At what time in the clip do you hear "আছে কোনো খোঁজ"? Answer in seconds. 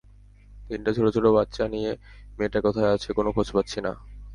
2.95-3.47